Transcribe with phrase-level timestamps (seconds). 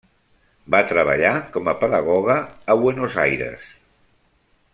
[0.75, 2.39] Va treballar com a pedagoga
[2.75, 3.71] a Buenos Aires.